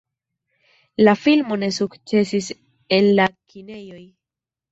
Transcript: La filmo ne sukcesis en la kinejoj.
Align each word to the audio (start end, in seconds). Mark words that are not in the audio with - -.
La 1.07 1.13
filmo 1.25 1.57
ne 1.65 1.67
sukcesis 1.75 2.49
en 2.99 3.13
la 3.21 3.27
kinejoj. 3.53 4.01